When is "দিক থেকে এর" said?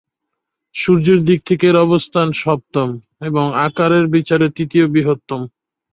1.23-1.77